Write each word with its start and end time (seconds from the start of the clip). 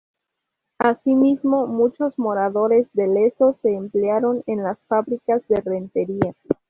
Asimismo, 0.79 1.67
muchos 1.67 2.17
moradores 2.17 2.87
de 2.93 3.05
Lezo 3.05 3.55
se 3.61 3.71
emplearon 3.75 4.41
en 4.47 4.63
las 4.63 4.79
fábricas 4.87 5.47
de 5.47 5.61
Rentería. 5.61 6.33